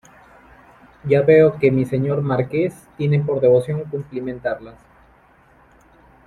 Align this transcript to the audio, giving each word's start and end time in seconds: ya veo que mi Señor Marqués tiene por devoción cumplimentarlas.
ya 1.03 1.21
veo 1.21 1.59
que 1.59 1.69
mi 1.69 1.85
Señor 1.85 2.23
Marqués 2.23 2.73
tiene 2.97 3.19
por 3.19 3.39
devoción 3.39 3.83
cumplimentarlas. 3.83 4.79